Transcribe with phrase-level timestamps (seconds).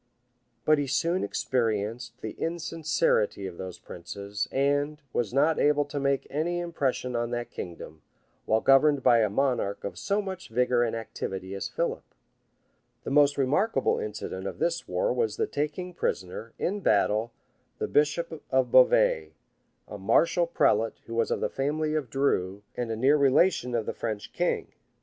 [0.65, 6.25] []But he soon experienced the insincerity of those princes; and; was not able to make
[6.31, 8.01] any impression on that kingdom,
[8.47, 12.01] while governed by a monarch of so much vigor and activity as Philip.
[13.03, 17.31] The most remarkable incident of this war was the taking prisoner, in battle,
[17.77, 19.33] the bishop of Beauvais,
[19.87, 23.85] a martial prelate who was of the family of Dreux, and a near relation of
[23.85, 24.71] the French king.